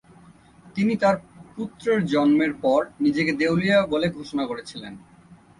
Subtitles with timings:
[0.75, 1.15] তিনি তার
[1.55, 4.93] পুত্রের জন্মের পর নিজেকে দেউলিয়া বলে ঘোষণা করেছিলেন।